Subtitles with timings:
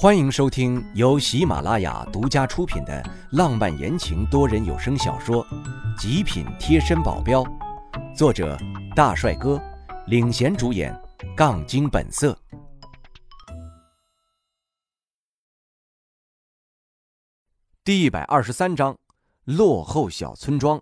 [0.00, 5.44] 欢迎收听由喜马拉雅独家出品的浪漫言情多人有声小说
[6.00, 7.42] 《极品贴身保镖》，
[8.14, 8.56] 作者
[8.94, 9.60] 大帅哥
[10.06, 10.96] 领衔主演，
[11.36, 12.38] 杠精本色。
[17.82, 18.96] 第一百二十三章：
[19.46, 20.80] 落后小村庄。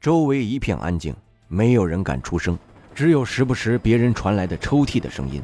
[0.00, 1.14] 周围一片安静，
[1.46, 2.58] 没有人敢出声，
[2.96, 5.40] 只有时不时别人传来的抽泣的声音。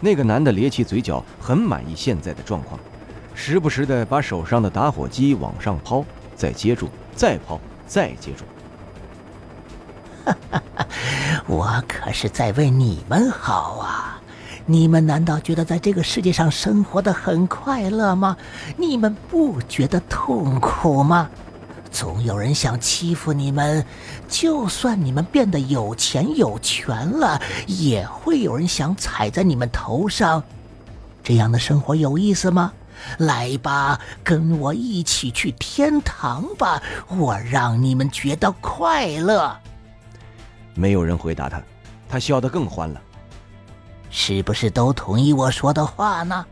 [0.00, 2.78] 那个男的咧起嘴角，很满意现在的状况，
[3.34, 8.44] 时不时的把手上的打火机往上抛，再接住，再抛，再接住。
[10.24, 10.86] 哈哈哈！
[11.46, 14.20] 我可是在为你们好啊！
[14.66, 18.36] 你们难道觉得在这个世界上生活的很快乐吗？
[18.76, 21.30] 你们不觉得痛苦吗？
[21.96, 23.82] 总有人想欺负你们，
[24.28, 30.42] 就算你们变得有钱有权了，也会有人想踩在你们头上。
[31.24, 32.70] 这样的生活有意思吗？
[33.16, 39.58] 来吧，跟我一起去天堂吧，我让你们觉得快乐。
[40.74, 41.62] 没有人回答他，
[42.10, 43.00] 他笑得更欢了。
[44.10, 46.44] 是不是都同意我说的话呢？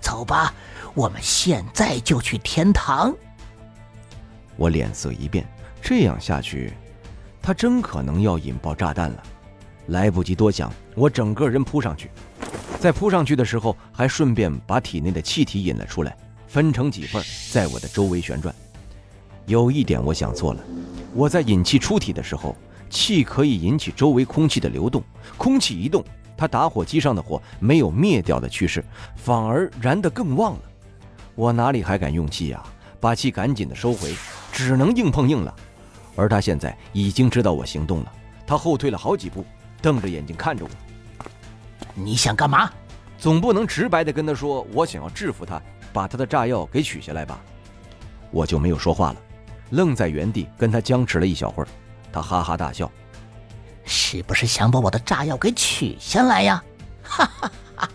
[0.00, 0.54] 走吧，
[0.94, 3.14] 我们现在就去天堂。
[4.56, 5.46] 我脸色一变，
[5.80, 6.72] 这样下去，
[7.40, 9.22] 他真可能要引爆炸弹了。
[9.88, 12.10] 来不及多想，我整个人扑上去，
[12.78, 18.54] 在扑上去的时候，还顺便把体内的气体引了出来，分成几份，在我的周围旋转。
[19.46, 20.62] 有一点我想错了，
[21.14, 22.56] 我在引气出体的时候，
[22.88, 25.02] 气可以引起周围空气的流动，
[25.36, 26.04] 空气一动，
[26.36, 28.84] 它打火机上的火没有灭掉的趋势，
[29.16, 30.60] 反而燃得更旺了。
[31.34, 32.62] 我哪里还敢用气呀？
[33.02, 34.14] 把气赶紧的收回。
[34.52, 35.54] 只能硬碰硬了，
[36.14, 38.12] 而他现在已经知道我行动了，
[38.46, 39.44] 他后退了好几步，
[39.80, 40.70] 瞪着眼睛看着我。
[41.94, 42.70] 你想干嘛？
[43.18, 45.60] 总不能直白的跟他说我想要制服他，
[45.92, 47.40] 把他的炸药给取下来吧？
[48.30, 49.16] 我就没有说话了，
[49.70, 51.68] 愣在原地跟他僵持了一小会儿。
[52.12, 52.90] 他哈哈大笑，
[53.84, 56.62] 是不是想把我的炸药给取下来呀？
[57.02, 57.88] 哈哈哈！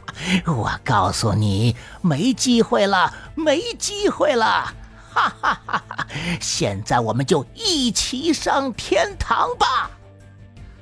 [0.47, 4.73] 我告诉你，没机会了，没机会了。
[5.17, 5.83] 哈哈哈！
[5.88, 6.07] 哈
[6.39, 9.89] 现在我们就一起上天堂吧。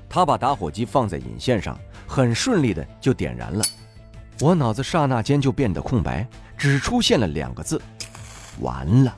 [0.09, 3.63] 他把打火机放在引线上，很顺利的就点燃了。
[4.41, 7.81] 我脑子刹那间就变得空白，只出现了两个字：
[8.59, 9.17] 完了。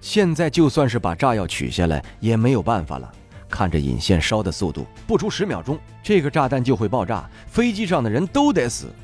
[0.00, 3.10] 现在就算是把炸药取下来也没有办法了。
[3.48, 8.94] 看着引线烧的速度，不出十秒钟，这个炸弹就会爆炸，飞机上的人都得死。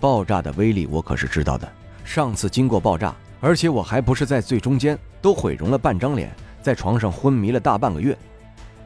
[0.00, 1.70] 爆炸的威力我可是知道的，
[2.04, 3.14] 上次经过爆炸。
[3.44, 8.16] 而且我还不是在最中间，都毁容了半张脸，在床上昏迷了大半个月。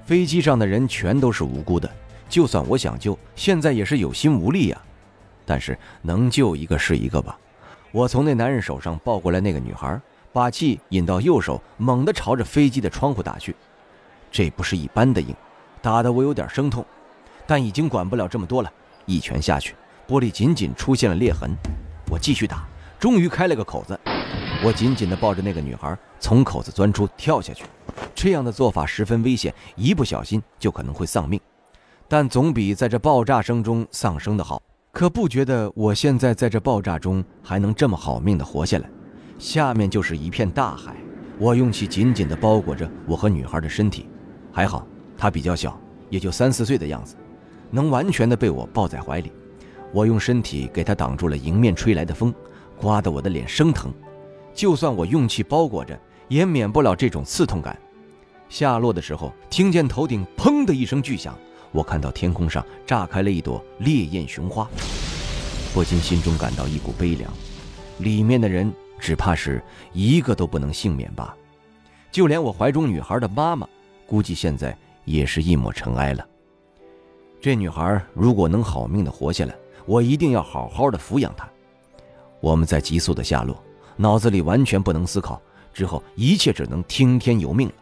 [0.04, 1.88] 飞机上的人全都是无辜的，
[2.28, 4.82] 就算我想救，现在也是有心无力呀。
[5.46, 7.38] 但是能救一个是一个吧。
[7.92, 9.96] 我从那男人手上抱过来那个女孩，
[10.32, 13.54] 把气引到右手，猛地朝着飞机的窗户打去。
[14.28, 15.32] 这不是一般的硬，
[15.80, 16.84] 打得我有点生痛，
[17.46, 18.72] 但已经管不了这么多了。
[19.06, 19.76] 一拳下去，
[20.08, 21.48] 玻璃仅仅出现了裂痕。
[22.10, 22.66] 我继续打，
[22.98, 23.96] 终于开了个口子。
[24.64, 27.64] 我紧紧地抱着那个女孩，从口子钻出，跳下去。
[28.12, 31.41] 这样的做法十分危险，一不小心就可能会丧命。
[32.08, 34.60] 但总比在这爆炸声中丧生的好。
[34.91, 38.91] 可不觉得我现在在这爆炸中还能这么好命地活下来？
[39.38, 40.96] 下面就是一片大海。
[41.38, 44.08] 我用气紧紧地包裹着我和女孩的身体，
[44.52, 44.84] 还好
[45.16, 45.80] 她比较小，
[46.10, 47.14] 也就三四岁的样子，
[47.70, 49.30] 能完全地被我抱在怀里。
[49.92, 52.34] 我用身体给她挡住了迎面吹来的风，
[52.76, 53.92] 刮得我的脸生疼。
[54.58, 55.96] 就算我用气包裹着，
[56.26, 57.78] 也免不了这种刺痛感。
[58.48, 61.38] 下落的时候，听见头顶“砰”的一声巨响，
[61.70, 64.69] 我看到天空上炸开了一朵烈焰雄花，
[65.72, 67.32] 不禁心中感到一股悲凉。
[67.98, 71.36] 里面的人只怕是一个都不能幸免吧？
[72.10, 73.64] 就连我怀中女孩的妈妈，
[74.08, 76.26] 估计现在也是一抹尘埃了。
[77.40, 79.54] 这女孩如果能好命的活下来，
[79.86, 81.48] 我一定要好好的抚养她。
[82.40, 83.56] 我们在急速的下落。
[84.00, 85.42] 脑子里完全不能思考，
[85.74, 87.74] 之后一切只能听天由命了。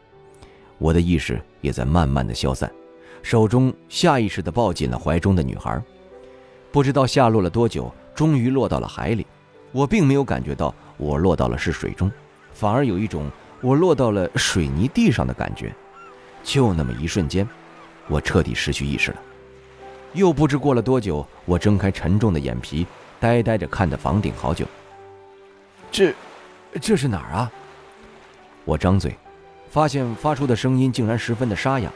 [0.78, 2.70] 我的意识也在慢慢的消散，
[3.22, 5.80] 手中下意识的抱紧了怀中的女孩。
[6.72, 9.26] 不知道下落了多久，终于落到了海里。
[9.72, 12.10] 我并没有感觉到我落到了是水中，
[12.54, 13.30] 反而有一种
[13.60, 15.70] 我落到了水泥地上的感觉。
[16.42, 17.46] 就那么一瞬间，
[18.08, 19.18] 我彻底失去意识了。
[20.14, 22.86] 又不知过了多久，我睁开沉重的眼皮，
[23.20, 24.64] 呆呆着看着房顶好久。
[25.90, 26.14] 这，
[26.80, 27.50] 这是哪儿啊？
[28.64, 29.16] 我张嘴，
[29.70, 31.90] 发现发出的声音竟然十分的沙哑，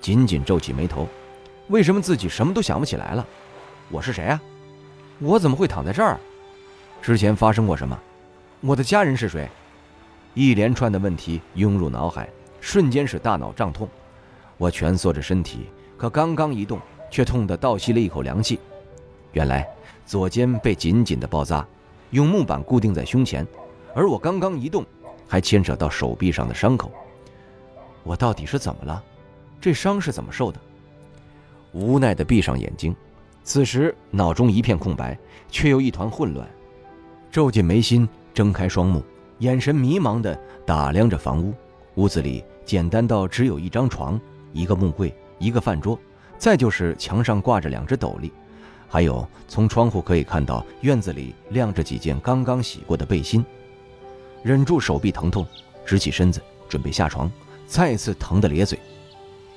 [0.00, 1.06] 紧紧皱起眉头。
[1.68, 3.26] 为什么自己什么都想不起来了？
[3.90, 4.40] 我是谁啊？
[5.18, 6.18] 我怎么会躺在这儿？
[7.02, 7.98] 之前发生过什么？
[8.60, 9.48] 我的家人是谁？
[10.34, 12.28] 一连串的问题涌入脑海，
[12.60, 13.88] 瞬间使大脑胀痛。
[14.56, 15.66] 我蜷缩着身体，
[15.96, 16.80] 可刚刚一动，
[17.10, 18.58] 却痛得倒吸了一口凉气。
[19.32, 19.68] 原来
[20.06, 21.66] 左肩被紧紧的包扎，
[22.10, 23.46] 用木板固定在胸前，
[23.94, 24.84] 而我刚刚一动，
[25.26, 26.90] 还牵扯到手臂上的伤口。
[28.02, 29.02] 我到底是怎么了？
[29.60, 30.58] 这伤是怎么受的？
[31.72, 32.96] 无奈的闭上眼睛，
[33.44, 35.18] 此时脑中一片空白，
[35.50, 36.48] 却又一团混乱。
[37.30, 39.02] 皱紧眉心，睁开双目，
[39.40, 41.52] 眼神迷茫地打量着房屋。
[41.96, 44.18] 屋子里简单到只有一张床、
[44.52, 45.98] 一个木柜、一个饭桌，
[46.38, 48.32] 再就是墙上挂着两只斗笠，
[48.88, 53.44] 还有从窗户可以看到院子里晾着几件刚刚洗过的背心。
[54.42, 55.46] 忍住手臂疼痛，
[55.84, 57.30] 直起身子准备下床，
[57.66, 58.78] 再次疼得咧嘴。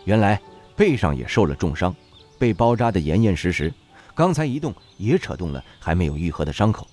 [0.05, 0.41] 原来
[0.75, 1.95] 背上也受了重伤，
[2.37, 3.73] 被包扎得严严实实，
[4.13, 6.87] 刚才一动也扯动了还没有愈合的伤口。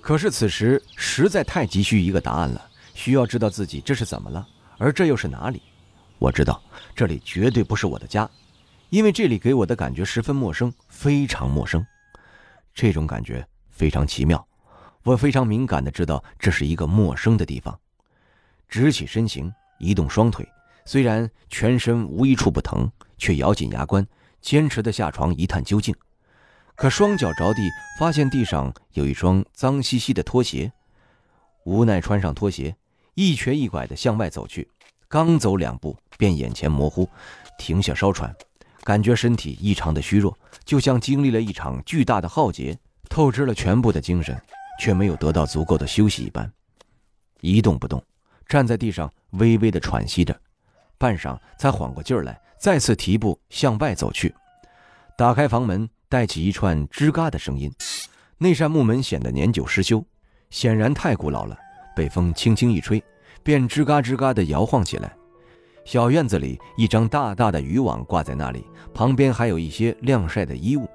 [0.00, 5.62] 可是此时实在太急需一个答案了，需要知道自己这是怎么了，而这又是哪里？
[6.18, 6.60] 我知道
[6.94, 8.28] 这里绝对不是我的家，
[8.90, 11.84] 因为这里给我的感觉十分陌生，非常陌生。
[12.74, 14.44] 这种感觉非常奇妙，
[15.04, 17.78] 我非常敏感的知道这是一个陌生的地方。
[18.68, 20.46] 直起身形，移动双腿，
[20.84, 24.04] 虽然全身无一处不疼，却咬紧牙关，
[24.40, 25.94] 坚持的下床一探究竟。
[26.74, 30.72] 可双脚着地，发现地上有一双脏兮兮的拖鞋，
[31.64, 32.74] 无奈穿上拖鞋，
[33.14, 34.68] 一瘸一拐的向外走去。
[35.06, 37.08] 刚走两步，便眼前模糊，
[37.58, 38.34] 停下稍喘，
[38.82, 42.78] 感觉身体异常的虚弱，就像经历了一场巨大的浩劫，
[43.08, 44.40] 透支了全部的精神，
[44.80, 46.50] 却没有得到足够的休息一般，
[47.40, 48.02] 一动不动，
[48.46, 50.38] 站在地上微微的喘息着，
[50.98, 54.34] 半晌才缓过劲儿来，再次提步向外走去，
[55.16, 55.88] 打开房门。
[56.10, 57.72] 带起一串吱嘎的声音，
[58.36, 60.04] 那扇木门显得年久失修，
[60.50, 61.56] 显然太古老了。
[61.94, 63.00] 被风轻轻一吹，
[63.44, 65.14] 便吱嘎吱嘎地摇晃起来。
[65.90, 68.64] 小院子里，一张大大的渔网挂在那里，
[68.94, 70.88] 旁边还有一些晾晒的衣物。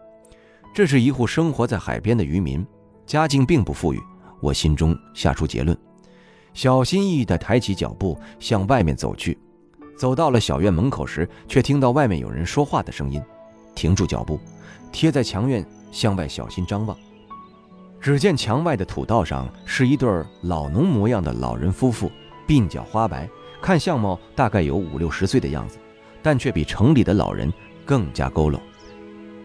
[0.74, 2.66] 这是一户生活在海边的渔民，
[3.06, 4.02] 家境并不富裕。
[4.40, 5.78] 我心中下出结论，
[6.54, 9.38] 小心翼翼地抬起脚步向外面走去。
[9.98, 13.22] 走到了小院门口时，却听到外面有人说话的声音，
[13.76, 14.40] 停住脚步。
[14.94, 16.98] 贴在墙院向外小心张望，
[18.00, 20.10] 只见墙外的土道上是一对
[20.44, 22.10] 老农模样的老人夫妇，
[22.48, 23.30] 鬓角花白，
[23.66, 25.80] 看相貌大概有五六十岁的样子，
[26.22, 27.52] 但却比城里的老人
[27.84, 28.60] 更加佝偻。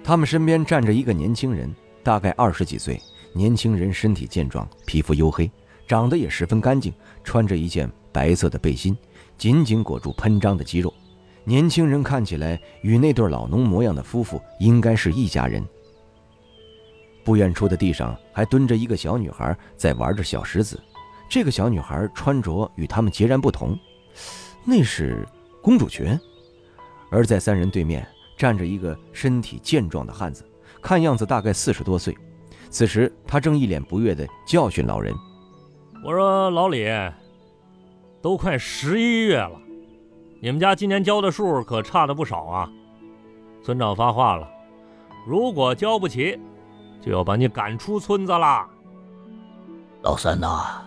[0.05, 3.01] 他们身边站着一个年轻人，大概二十几岁。
[3.33, 5.51] 年轻人身体健壮，皮肤黝黑，
[5.89, 6.93] 长得也十分干净，
[7.25, 8.95] 穿着一件白色的背心，
[9.39, 10.93] 紧紧裹住喷张的肌肉。
[11.45, 15.67] 年轻人看起来与那对老农模样的夫妇应该是一家人。
[17.25, 20.79] 不远处的地上还蹲着一个小女孩，在玩着小石子。
[21.27, 23.79] 这个小女孩穿着与他们截然不同，
[24.65, 25.27] 那是
[25.63, 26.19] 公主裙。
[27.11, 30.45] 而在三人对面站着一个身体健壮的汉子，
[30.81, 32.17] 看样子大概四十多岁。
[32.71, 35.13] 此时他正一脸不悦地教训老人
[36.05, 36.87] ：“我说老李，
[38.23, 39.61] 都快十一月了。”
[40.41, 42.71] 你们家今年交的数可差的不少啊！
[43.63, 44.49] 村长发话了，
[45.27, 46.41] 如果交不起，
[47.03, 48.67] 就要把你赶出村子啦。
[50.03, 50.81] 老三呐，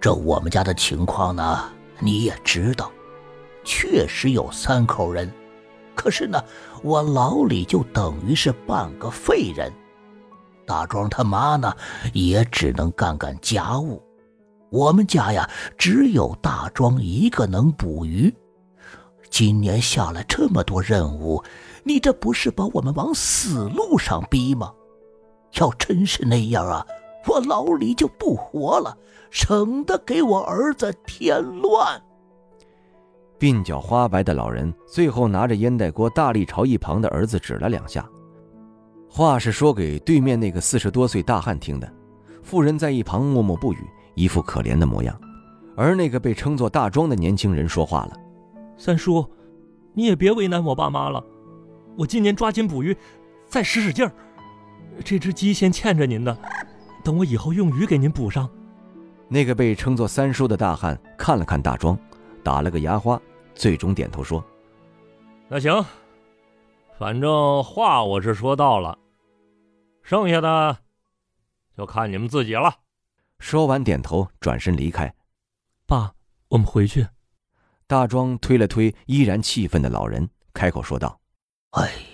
[0.00, 1.72] 这我们家的情况呢，
[2.04, 2.92] 你也知道，
[3.64, 5.32] 确实有三口人，
[5.94, 6.38] 可是呢，
[6.82, 9.72] 我老李就等于是半个废人，
[10.66, 11.74] 大庄他妈呢，
[12.12, 14.02] 也只能干干家务，
[14.68, 18.30] 我们家呀，只有大庄一个能捕鱼。
[19.30, 21.42] 今年下了这么多任务，
[21.84, 24.70] 你这不是把我们往死路上逼吗？
[25.54, 26.86] 要真是那样啊，
[27.26, 28.96] 我老李就不活了，
[29.30, 32.02] 省得给我儿子添乱。
[33.38, 38.08] 鬓角花白的老人最后拿着烟袋锅大力朝一旁的儿子指了两下，
[39.08, 41.92] 话是说给对面那个四十多岁大汉听的。
[42.42, 43.78] 妇人在一旁默默不语，
[44.14, 45.18] 一副可怜的模样。
[45.76, 48.16] 而那个被称作大庄的年轻人说话了。
[48.76, 49.26] 三叔，
[49.92, 51.22] 你也别为难我爸妈了。
[51.96, 52.96] 我今年抓紧捕鱼，
[53.48, 54.12] 再使使劲儿。
[55.04, 56.36] 这只鸡先欠着您的，
[57.04, 58.50] 等我以后用鱼给您补上。
[59.28, 61.98] 那个被称作三叔的大汉看了看大庄，
[62.42, 63.20] 打了个牙花，
[63.54, 64.44] 最终点头说
[65.48, 65.84] ：“那行，
[66.98, 68.98] 反正话我是说到了，
[70.02, 70.76] 剩下的
[71.76, 72.74] 就看你们自己了。”
[73.38, 75.14] 说完点头，转身离开。
[75.86, 76.14] 爸，
[76.48, 77.06] 我们回去。
[77.86, 81.20] 大庄推了推依然气愤的老人，开口说道
[81.72, 81.86] ：“哎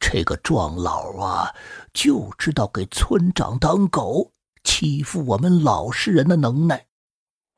[0.00, 1.54] 这个壮老啊，
[1.92, 4.32] 就知道给村长当狗，
[4.64, 6.86] 欺负我们老实人的能耐。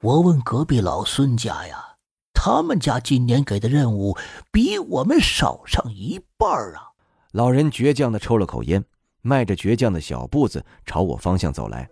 [0.03, 1.97] 我问隔壁老孙家呀，
[2.33, 4.17] 他们家今年给的任务
[4.51, 6.89] 比我们少上一半啊！
[7.33, 8.83] 老人倔强的抽了口烟，
[9.21, 11.89] 迈着倔强的小步子朝我方向走来。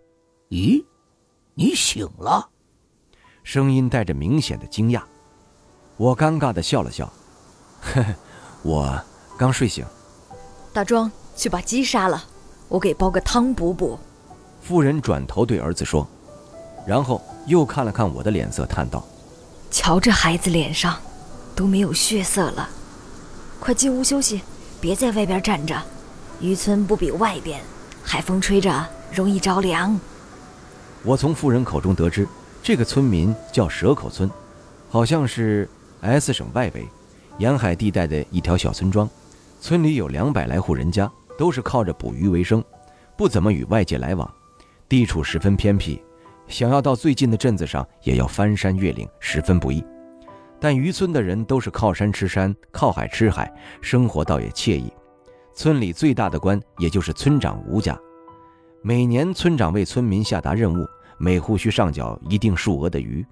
[0.49, 0.83] 咦，
[1.55, 2.49] 你醒了？
[3.45, 5.03] 声音带着明显的惊讶。
[5.99, 7.13] 我尴尬的笑了笑，
[7.83, 8.15] 呵呵，
[8.63, 9.05] 我
[9.37, 9.85] 刚睡醒。
[10.79, 12.23] 大庄，去把鸡杀了，
[12.69, 13.99] 我给煲个汤补补。
[14.63, 16.07] 妇人转头对儿子说，
[16.87, 19.05] 然后又看了看我的脸色，叹道
[19.73, 20.97] ：“瞧这孩子脸上
[21.57, 22.69] 都没有血色了，
[23.59, 24.41] 快进屋休息，
[24.81, 25.77] 别在外边站着。
[26.41, 27.61] 渔村不比外边，
[28.05, 29.99] 海风吹着容易着凉。”
[31.03, 32.29] 我从妇人口中得知，
[32.63, 34.31] 这个村民叫蛇口村，
[34.89, 35.69] 好像是
[36.03, 36.87] S 省外围
[37.39, 39.11] 沿海地带的一条小村庄。
[39.61, 42.63] 村里有两百来户人家，都是靠着捕鱼为生，
[43.17, 44.29] 不怎么与外界来往。
[44.89, 46.01] 地处十分偏僻，
[46.47, 49.85] 想要到最近的镇子上，也要翻山越岭，十分不易。
[50.61, 54.93] 但渔村的人都是靠山吃山，靠海吃海，生活倒也惬意。
[55.55, 57.99] 村里最大的官，也就是村长吴家，
[58.81, 60.87] 每年村长为村民下达任务，
[61.19, 63.27] 每户需上缴一定数额的鱼。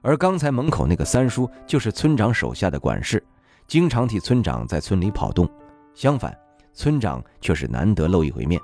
[0.00, 3.22] 而刚才门口那个三叔，就是村长手下的管事。
[3.66, 5.48] 经常替村长在村里跑动，
[5.94, 6.36] 相反，
[6.72, 8.60] 村长却是难得露一回面。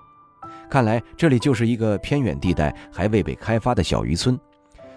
[0.71, 4.39] 看来这里就是一个偏远地带还未被开发的小渔村。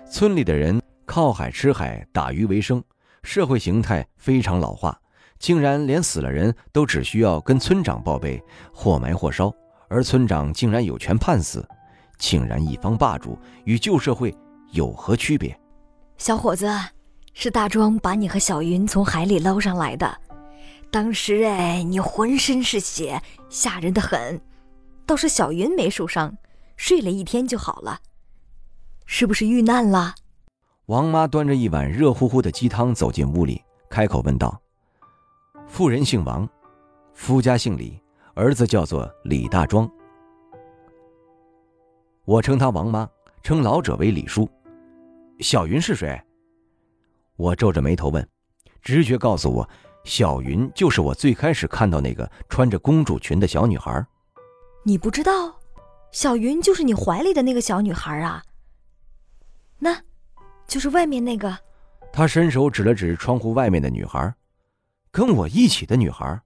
[0.10, 2.82] 村里的人靠海吃海，打鱼为生，
[3.24, 4.98] 社会形态非常老化，
[5.40, 9.52] 竟然连死了人都只需要跟村长报备，或埋或烧，
[9.90, 11.68] 而村长竟然有权判死，
[12.18, 14.34] 竟然一方霸主，与旧社会
[14.72, 15.60] 有何区别？
[16.18, 16.95] 小伙子。
[17.38, 20.18] 是大庄把你和小云从海里捞上来的，
[20.89, 24.42] 当时哎，你浑身是血，吓人的很。
[25.06, 26.36] 倒是小云没受伤，
[26.77, 28.00] 睡了一天就好了。
[29.06, 30.15] 是不是遇难了？
[30.86, 34.60] 王妈端着一碗热乎乎的鸡汤走进屋里，开口问道
[35.68, 36.48] ：“妇人姓王，
[37.13, 38.01] 夫家姓李，
[38.34, 39.88] 儿子叫做李大庄。
[42.24, 43.08] 我称他王妈，
[43.44, 44.50] 称老者为李叔。
[45.42, 46.18] 小云是谁？”
[47.36, 48.27] 我皱着眉头问，
[48.82, 49.70] 直觉告诉我，
[50.04, 54.06] 小云就是我最开始看到那个穿着公主裙的小女孩。
[54.84, 55.60] 你不知道，
[56.12, 58.42] 小云就是你怀里的那个小女孩啊。
[59.80, 60.00] 那，
[60.68, 61.58] 就是外面那个。
[62.13, 64.34] 他伸手指了指窗户外面的女孩，
[65.12, 66.39] 跟我一起的女孩，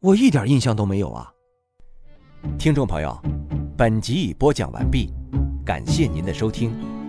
[0.00, 1.30] 我一点印象都没有啊。
[2.58, 3.20] 听众朋友，
[3.76, 5.12] 本集已播讲完毕，
[5.66, 7.01] 感谢您的收听。